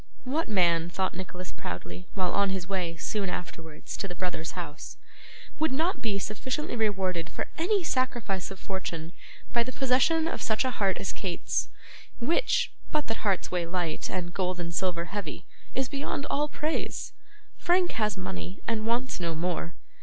[0.23, 4.97] 'What man,' thought Nicholas proudly, while on his way, soon afterwards, to the brothers' house,
[5.59, 9.11] 'would not be sufficiently rewarded for any sacrifice of fortune
[9.53, 11.69] by the possession of such a heart as Kate's,
[12.17, 15.45] which, but that hearts weigh light, and gold and silver heavy,
[15.75, 17.13] is beyond all praise?
[17.59, 19.75] Frank has money, and wants no more.